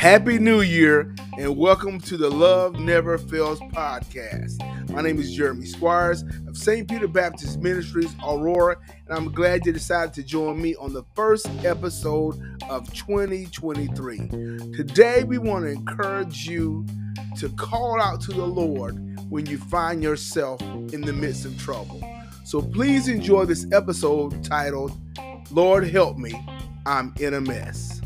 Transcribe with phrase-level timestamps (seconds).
[0.00, 4.60] Happy New Year and welcome to the Love Never Fails podcast.
[4.90, 6.88] My name is Jeremy Squires of St.
[6.88, 8.76] Peter Baptist Ministries, Aurora,
[9.08, 14.28] and I'm glad you decided to join me on the first episode of 2023.
[14.74, 16.86] Today, we want to encourage you
[17.38, 18.96] to call out to the Lord
[19.28, 22.00] when you find yourself in the midst of trouble.
[22.44, 24.92] So please enjoy this episode titled,
[25.50, 26.32] Lord Help Me,
[26.86, 28.00] I'm in a Mess.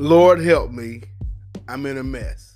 [0.00, 1.02] Lord help me.
[1.68, 2.54] I'm in a mess.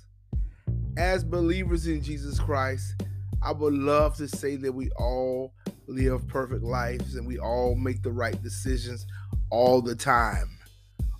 [0.97, 3.03] As believers in Jesus Christ,
[3.43, 5.53] I would love to say that we all
[5.85, 9.05] live perfect lives and we all make the right decisions
[9.51, 10.57] all the time.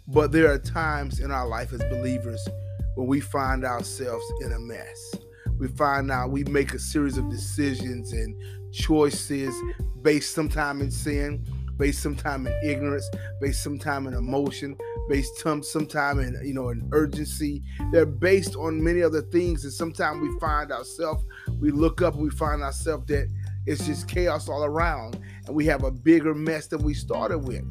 [0.07, 2.43] But there are times in our life as believers
[2.95, 5.15] when we find ourselves in a mess.
[5.57, 8.35] We find out we make a series of decisions and
[8.73, 9.55] choices
[10.01, 11.45] based sometime in sin,
[11.77, 14.75] based sometime in ignorance, based sometime in emotion,
[15.09, 17.63] based some sometime in you know an urgency.
[17.91, 21.23] They're based on many other things, and sometimes we find ourselves,
[21.59, 23.29] we look up we find ourselves that
[23.65, 27.63] it's just chaos all around, and we have a bigger mess than we started with.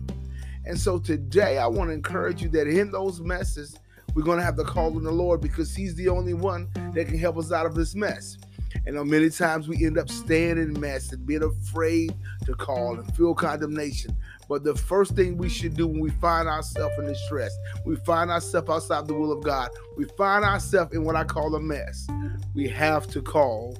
[0.66, 3.77] And so today, I want to encourage you that in those messes,
[4.14, 7.06] we're going to have to call on the Lord because He's the only one that
[7.06, 8.38] can help us out of this mess.
[8.86, 13.16] And many times we end up staying in mess and being afraid to call and
[13.16, 14.16] feel condemnation.
[14.48, 18.30] But the first thing we should do when we find ourselves in distress, we find
[18.30, 22.06] ourselves outside the will of God, we find ourselves in what I call a mess,
[22.54, 23.78] we have to call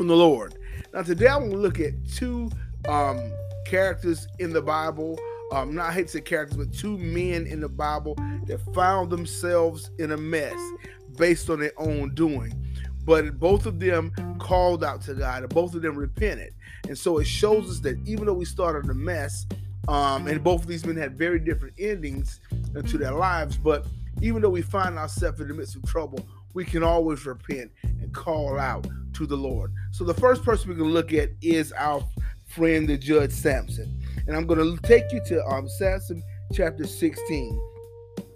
[0.00, 0.56] on the Lord.
[0.92, 2.50] Now, today I want to look at two
[2.88, 3.32] um,
[3.64, 5.18] characters in the Bible.
[5.52, 8.16] Um, not hate to characters, but two men in the Bible
[8.46, 10.58] that found themselves in a mess
[11.16, 12.52] based on their own doing
[13.06, 16.52] but both of them called out to God and both of them repented.
[16.88, 19.46] And so it shows us that even though we started a mess,
[19.88, 22.40] um, and both of these men had very different endings
[22.88, 23.86] to their lives, but
[24.20, 26.18] even though we find ourselves in the midst of trouble,
[26.52, 29.72] we can always repent and call out to the Lord.
[29.92, 32.02] So the first person we can look at is our
[32.46, 34.02] friend, the judge Samson.
[34.26, 36.22] And I'm going to take you to um, Samson
[36.52, 37.60] chapter 16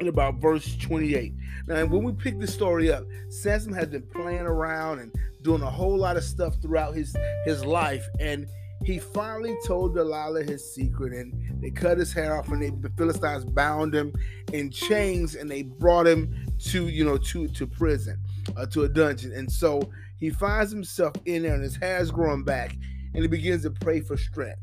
[0.00, 1.34] and about verse 28.
[1.66, 5.70] Now, when we pick this story up, Samson has been playing around and doing a
[5.70, 7.14] whole lot of stuff throughout his
[7.44, 8.46] his life, and
[8.84, 12.90] he finally told Delilah his secret, and they cut his hair off, and they, the
[12.96, 14.12] Philistines bound him
[14.52, 18.18] in chains, and they brought him to you know to to prison,
[18.56, 19.80] uh, to a dungeon, and so
[20.18, 22.74] he finds himself in there, and his hair's growing back,
[23.14, 24.60] and he begins to pray for strength.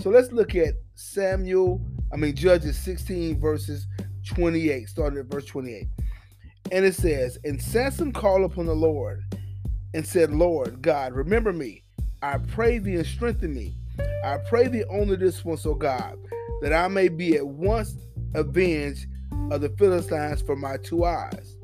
[0.00, 1.80] So let's look at Samuel,
[2.12, 3.86] I mean Judges 16 verses
[4.26, 5.86] 28, starting at verse 28.
[6.72, 9.22] And it says, And Samson called upon the Lord
[9.94, 11.84] and said, Lord God, remember me.
[12.22, 13.76] I pray thee and strengthen me.
[14.24, 16.16] I pray thee only this once, O God,
[16.62, 17.94] that I may be at once
[18.34, 19.06] avenged
[19.50, 21.56] of the Philistines for my two eyes.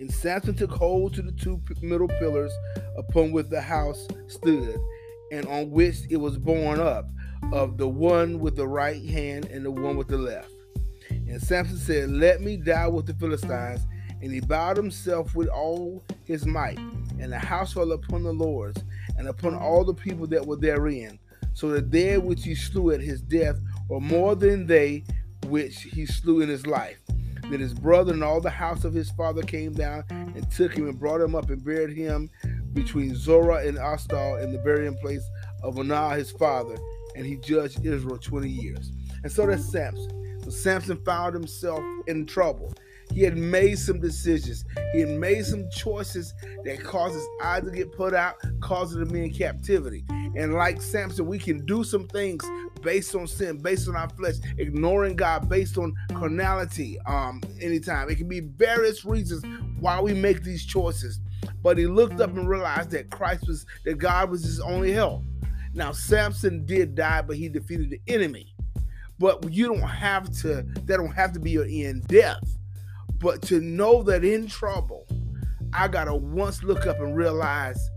[0.00, 2.52] And Samson took hold to the two middle pillars
[2.96, 4.78] upon which the house stood,
[5.32, 7.06] and on which it was borne up,
[7.52, 10.50] of the one with the right hand and the one with the left.
[11.10, 13.86] And Samson said, Let me die with the Philistines.
[14.20, 16.78] And he bowed himself with all his might,
[17.20, 18.82] and the house fell upon the Lord's,
[19.16, 21.20] and upon all the people that were therein.
[21.54, 25.04] So the dead which he slew at his death were more than they
[25.46, 26.98] which he slew in his life.
[27.42, 30.88] Then his brother and all the house of his father came down and took him
[30.88, 32.30] and brought him up and buried him
[32.74, 35.22] between Zorah and Eshtaol in the burying place
[35.62, 36.76] of Manoah his father.
[37.16, 38.92] And he judged Israel 20 years.
[39.22, 40.40] And so that's Samson.
[40.44, 42.72] So Samson found himself in trouble.
[43.12, 44.64] He had made some decisions.
[44.92, 49.08] He had made some choices that caused his eyes to get put out, causing him
[49.08, 50.04] to be in captivity.
[50.36, 52.44] And like Samson, we can do some things
[52.82, 56.98] based on sin, based on our flesh, ignoring God, based on carnality.
[57.06, 59.42] Um, anytime it can be various reasons
[59.80, 61.20] why we make these choices.
[61.62, 65.22] But he looked up and realized that Christ was that God was his only help.
[65.78, 68.52] Now Samson did die, but he defeated the enemy.
[69.20, 72.58] But you don't have to, that don't have to be your end death.
[73.18, 75.06] But to know that in trouble,
[75.72, 77.90] I gotta once look up and realize,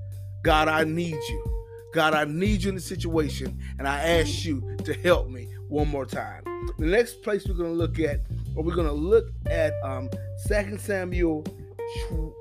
[0.43, 1.65] God, I need you.
[1.91, 5.87] God, I need you in the situation, and I ask you to help me one
[5.87, 6.43] more time.
[6.77, 8.21] The next place we're gonna look at,
[8.55, 10.07] or we're gonna look at um
[10.47, 11.45] 2 Samuel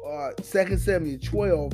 [0.06, 1.72] uh 2 Samuel 12,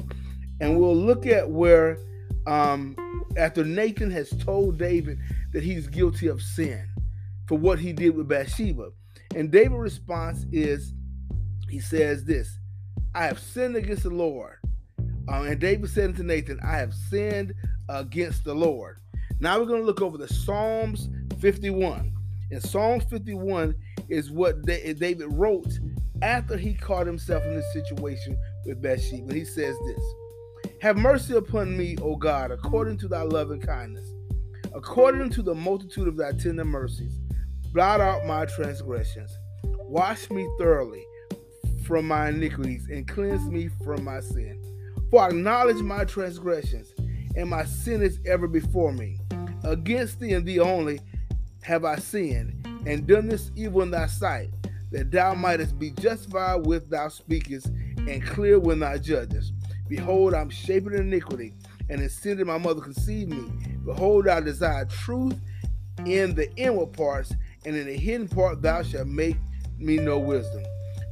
[0.61, 1.99] and we'll look at where
[2.47, 2.97] um
[3.37, 5.19] after Nathan has told David
[5.53, 6.89] that he's guilty of sin
[7.47, 8.91] for what he did with Bathsheba.
[9.35, 10.95] And David's response is
[11.69, 12.59] he says this
[13.15, 14.59] I have sinned against the Lord.
[15.29, 17.53] Um, and David said to Nathan, I have sinned
[17.89, 18.99] against the Lord.
[19.41, 21.09] Now we're going to look over the Psalms
[21.41, 22.13] 51.
[22.51, 23.75] And Psalms 51
[24.09, 25.79] is what David wrote
[26.23, 29.35] after he caught himself in this situation with Bathsheba.
[29.35, 30.01] He says this
[30.83, 34.07] Have mercy upon me, O God, according to thy loving kindness,
[34.75, 37.19] according to the multitude of thy tender mercies.
[37.73, 39.31] Blot out my transgressions.
[39.65, 41.03] Wash me thoroughly
[41.87, 44.63] from my iniquities and cleanse me from my sin.
[45.11, 46.93] For I acknowledge my transgressions,
[47.37, 49.19] and my sin is ever before me.
[49.65, 51.01] Against thee and thee only
[51.63, 54.51] have I sinned, and done this evil in thy sight,
[54.93, 59.55] that thou mightest be justified with thou speakest, and clear when thou judgest.
[59.89, 61.55] Behold, I'm shaping iniquity,
[61.89, 63.45] and in sin did my mother conceive me.
[63.85, 65.37] Behold, I desire truth
[66.05, 67.33] in the inward parts,
[67.65, 69.37] and in the hidden part thou shalt make
[69.79, 70.63] me know wisdom.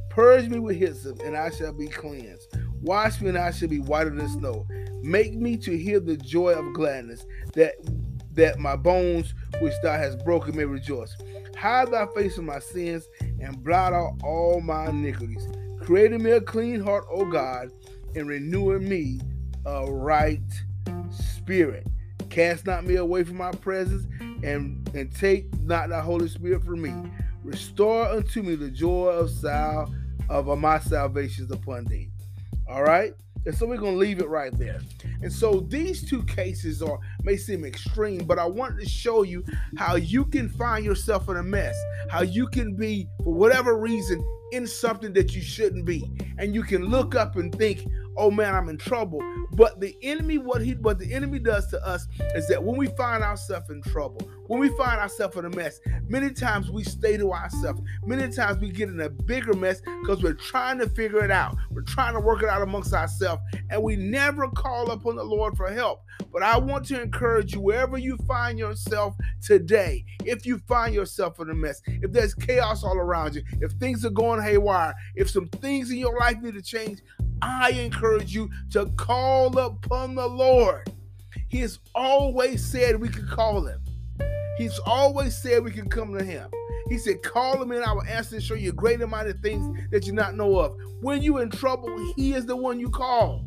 [0.09, 2.47] Purge me with hyssop, and I shall be cleansed.
[2.81, 4.67] Wash me, and I shall be whiter than snow.
[5.01, 7.75] Make me to hear the joy of gladness, that
[8.33, 11.15] that my bones which thou hast broken may rejoice.
[11.57, 13.07] Hide thy face from my sins,
[13.39, 15.47] and blot out all my iniquities.
[15.81, 17.69] Create in me a clean heart, O God,
[18.15, 19.19] and renew in me
[19.65, 20.41] a right
[21.09, 21.87] spirit.
[22.29, 24.05] Cast not me away from my presence,
[24.43, 26.93] and, and take not the Holy Spirit from me.
[27.43, 29.93] Restore unto me the joy of sal
[30.29, 32.09] of my salvations upon thee.
[32.67, 33.13] All right.
[33.45, 34.81] And so we're gonna leave it right there.
[35.21, 39.45] And so these two cases are may seem extreme, but I wanted to show you
[39.77, 41.75] how you can find yourself in a mess,
[42.09, 46.09] how you can be, for whatever reason, in something that you shouldn't be.
[46.39, 47.85] And you can look up and think,
[48.17, 49.19] oh man, I'm in trouble.
[49.51, 52.87] But the enemy, what he what the enemy does to us is that when we
[52.87, 57.17] find ourselves in trouble, when we find ourselves in a mess, many times we stay
[57.17, 57.81] to ourselves.
[58.05, 61.55] Many times we get in a bigger mess because we're trying to figure it out.
[61.71, 65.57] We're trying to work it out amongst ourselves, and we never call upon the Lord
[65.57, 66.03] for help.
[66.31, 71.39] But I want to encourage you, wherever you find yourself today, if you find yourself
[71.39, 75.29] in a mess, if there's chaos all around you, if things are going haywire, if
[75.29, 77.01] some things in your life need to change,
[77.41, 80.89] I encourage you to call upon the Lord.
[81.49, 83.81] He has always said we can call him.
[84.57, 86.49] He's always said we can come to him.
[86.89, 89.33] He said, Call him and I will answer and show you a great and mighty
[89.33, 90.77] things that you not know of.
[91.01, 93.45] When you're in trouble, he is the one you call.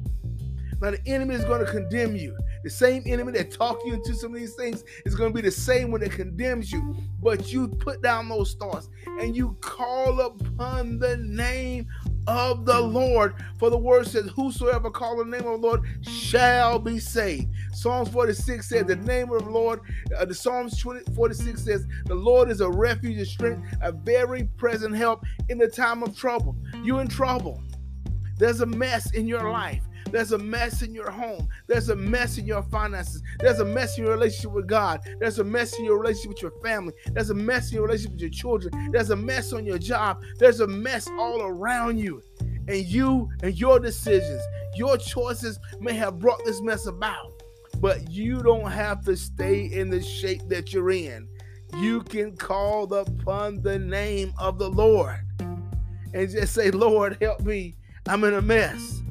[0.81, 2.37] Now the enemy is going to condemn you.
[2.65, 5.41] The same enemy that talked you into some of these things is going to be
[5.41, 6.97] the same one that condemns you.
[7.21, 11.87] But you put down those thoughts and you call upon the name
[12.29, 13.35] of the Lord.
[13.59, 17.49] For the word says, Whosoever call the name of the Lord shall be saved.
[17.73, 19.81] Psalms 46 says, The name of the Lord,
[20.17, 24.45] uh, the Psalms 20, 46 says, The Lord is a refuge and strength, a very
[24.59, 26.55] present help in the time of trouble.
[26.85, 27.63] You're in trouble.
[28.37, 29.83] There's a mess in your life.
[30.11, 31.49] There's a mess in your home.
[31.67, 33.23] There's a mess in your finances.
[33.39, 35.01] There's a mess in your relationship with God.
[35.21, 36.95] There's a mess in your relationship with your family.
[37.13, 38.91] There's a mess in your relationship with your children.
[38.93, 40.23] There's a mess on your job.
[40.39, 42.23] There's a mess all around you.
[42.69, 44.43] And you and your decisions,
[44.75, 47.43] your choices may have brought this mess about.
[47.81, 51.29] But you don't have to stay in the shape that you're in.
[51.77, 55.21] You can call upon the name of the Lord
[56.15, 57.77] and just say, Lord, help me.
[58.07, 59.03] I'm in a mess.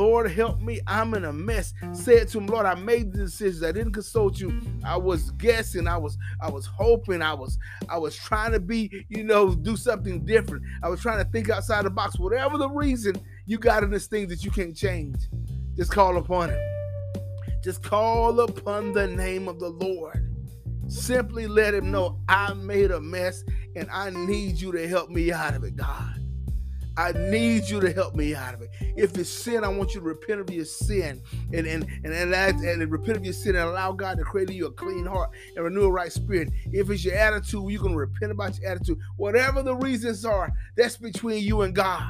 [0.00, 0.80] Lord, help me.
[0.86, 1.74] I'm in a mess.
[1.92, 3.62] Said to him, Lord, I made the decisions.
[3.62, 4.58] I didn't consult you.
[4.82, 5.86] I was guessing.
[5.86, 7.20] I was, I was hoping.
[7.20, 10.64] I was, I was trying to be, you know, do something different.
[10.82, 12.18] I was trying to think outside the box.
[12.18, 13.14] Whatever the reason
[13.44, 15.16] you got in this thing that you can't change,
[15.76, 16.60] just call upon him.
[17.62, 20.34] Just call upon the name of the Lord.
[20.88, 23.44] Simply let him know I made a mess
[23.76, 26.19] and I need you to help me out of it, God.
[27.00, 28.68] I need you to help me out of it.
[28.94, 32.34] If it's sin, I want you to repent of your sin and and and, and,
[32.34, 35.06] and, and repent of your sin and allow God to create in you a clean
[35.06, 36.50] heart and renew a right spirit.
[36.72, 38.98] If it's your attitude, you're gonna repent about your attitude.
[39.16, 42.04] Whatever the reasons are, that's between you and God.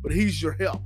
[0.00, 0.80] But He's your help.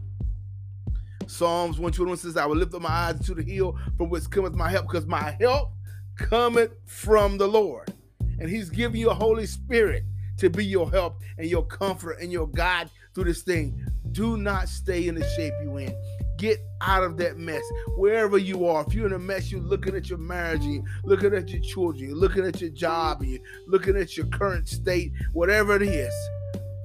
[1.28, 4.54] Psalms 121 says, I will lift up my eyes to the hill from which cometh
[4.54, 5.70] my help, because my help
[6.16, 7.92] cometh from the Lord.
[8.40, 10.02] And He's giving you a Holy Spirit
[10.38, 13.84] to be your help and your comfort and your guide through this thing.
[14.12, 15.94] Do not stay in the shape you in.
[16.38, 17.62] Get out of that mess.
[17.96, 21.34] Wherever you are, if you're in a mess, you're looking at your marriage, you're looking
[21.34, 25.76] at your children, you're looking at your job, you're looking at your current state, whatever
[25.76, 26.14] it is,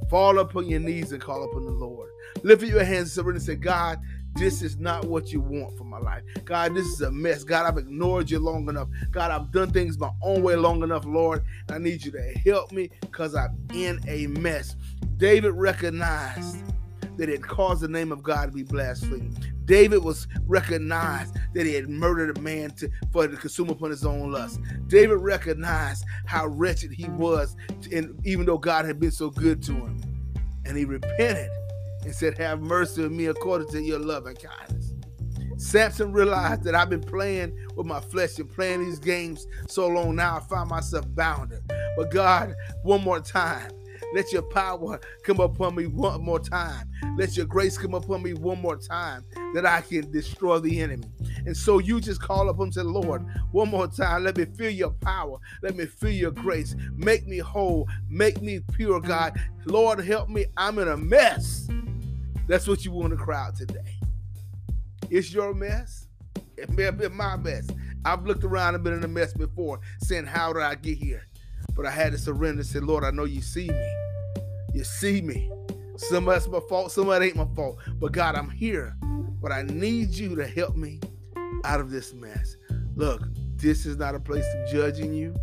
[0.09, 2.09] fall upon your knees and call upon the Lord.
[2.43, 3.99] Lift up your hands and say, God,
[4.35, 6.23] this is not what you want for my life.
[6.45, 7.43] God, this is a mess.
[7.43, 8.87] God, I've ignored you long enough.
[9.11, 11.43] God, I've done things my own way long enough, Lord.
[11.69, 14.75] I need you to help me because I'm in a mess.
[15.17, 16.57] David recognized
[17.17, 19.37] that had caused the name of God to be blasphemed.
[19.65, 24.03] David was recognized that he had murdered a man to, for to consume upon his
[24.03, 24.59] own lust.
[24.87, 27.55] David recognized how wretched he was,
[27.91, 30.01] and even though God had been so good to him,
[30.65, 31.49] and he repented
[32.03, 34.93] and said, "Have mercy on me according to your love and kindness."
[35.57, 40.15] Samson realized that I've been playing with my flesh and playing these games so long
[40.15, 41.61] now I find myself bounded.
[41.95, 43.69] But God, one more time,
[44.13, 46.89] let your power come upon me one more time.
[47.15, 51.07] Let your grace come upon me one more time that I can destroy the enemy.
[51.45, 54.23] And so you just call upon the Lord one more time.
[54.23, 55.37] Let me feel your power.
[55.61, 56.75] Let me feel your grace.
[56.95, 57.87] Make me whole.
[58.09, 59.39] Make me pure, God.
[59.65, 60.45] Lord, help me.
[60.57, 61.69] I'm in a mess.
[62.51, 63.97] That's what you want to cry out today.
[65.09, 66.07] It's your mess.
[66.57, 67.65] It may have been my mess.
[68.03, 71.25] I've looked around and been in a mess before, saying, How did I get here?
[71.77, 73.95] But I had to surrender and say, Lord, I know you see me.
[74.73, 75.49] You see me.
[75.95, 77.77] Some of that's my fault, some of it ain't my fault.
[78.01, 78.97] But God, I'm here.
[79.41, 80.99] But I need you to help me
[81.63, 82.57] out of this mess.
[82.97, 85.33] Look, this is not a place of judging you.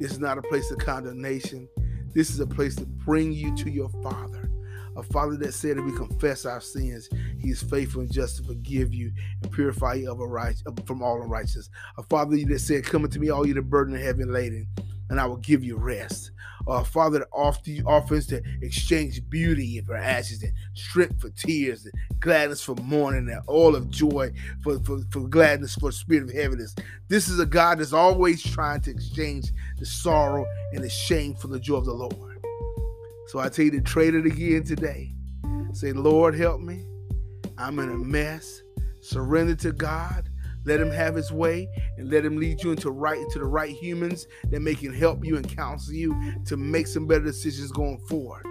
[0.00, 1.68] This is not a place of condemnation.
[2.14, 4.50] This is a place to bring you to your Father.
[4.96, 8.42] A Father that said if we confess our sins, He is faithful and just to
[8.44, 9.12] forgive you
[9.42, 11.70] and purify you of a right, from all unrighteousness.
[11.98, 14.66] A Father that said, Come unto me, all you the burden and heavy laden,
[15.10, 16.30] and I will give you rest.
[16.66, 22.60] Uh, Father that offers to exchange beauty for ashes and strength for tears and gladness
[22.60, 24.32] for mourning and all of joy
[24.64, 26.74] for, for, for gladness for spirit of heaviness.
[27.06, 31.46] This is a God that's always trying to exchange the sorrow and the shame for
[31.46, 32.35] the joy of the Lord.
[33.26, 35.14] So I tell you to trade it again today.
[35.72, 36.86] Say, Lord, help me.
[37.58, 38.62] I'm in a mess.
[39.00, 40.28] Surrender to God
[40.66, 43.70] let him have his way and let him lead you into right into the right
[43.70, 46.14] humans that may can help you and counsel you
[46.44, 48.44] to make some better decisions going forward.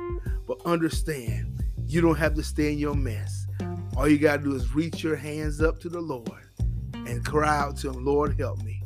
[0.47, 3.45] But understand, you don't have to stay in your mess.
[3.97, 6.31] All you got to do is reach your hands up to the Lord
[6.93, 8.81] and cry out to him, Lord, help me.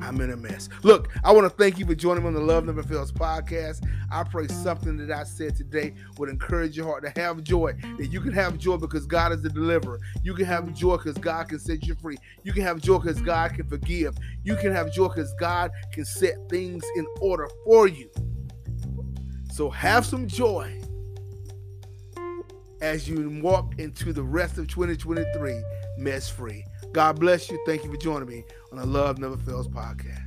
[0.00, 0.68] I'm in a mess.
[0.82, 3.86] Look, I want to thank you for joining me on the Love Never Fails podcast.
[4.10, 7.74] I pray something that I said today would encourage your heart to have joy.
[7.98, 10.00] That you can have joy because God is the deliverer.
[10.22, 12.16] You can have joy because God can set you free.
[12.42, 14.16] You can have joy because God can forgive.
[14.44, 18.10] You can have joy because God can set things in order for you.
[19.52, 20.80] So have some joy
[22.80, 25.62] as you walk into the rest of 2023
[25.98, 26.64] mess free.
[26.92, 27.58] God bless you.
[27.66, 30.24] Thank you for joining me on the Love Never Fails podcast.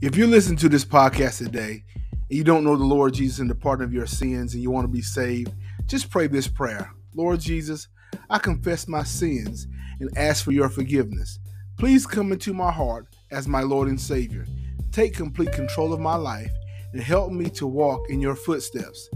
[0.00, 3.48] If you listen to this podcast today and you don't know the Lord Jesus and
[3.48, 5.52] the pardon of your sins and you want to be saved,
[5.86, 7.88] just pray this prayer Lord Jesus,
[8.30, 9.66] I confess my sins
[10.00, 11.38] and ask for your forgiveness.
[11.78, 14.46] Please come into my heart as my Lord and Savior.
[14.90, 16.50] Take complete control of my life
[16.92, 19.08] and help me to walk in your footsteps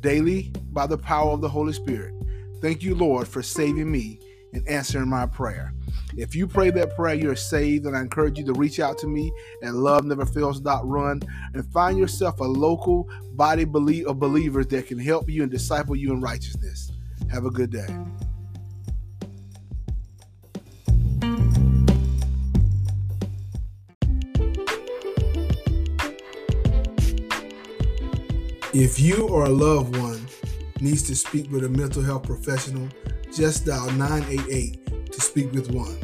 [0.00, 2.14] daily by the power of the Holy Spirit.
[2.60, 4.20] Thank you, Lord, for saving me
[4.52, 5.74] and answering my prayer.
[6.16, 9.06] If you pray that prayer, you're saved, and I encourage you to reach out to
[9.06, 11.20] me at loveneverfails.run
[11.54, 13.64] and find yourself a local body
[14.04, 16.92] of believers that can help you and disciple you in righteousness.
[17.30, 17.88] Have a good day.
[28.76, 30.26] If you or a loved one
[30.80, 32.88] needs to speak with a mental health professional,
[33.32, 35.96] just dial 988 to speak with one.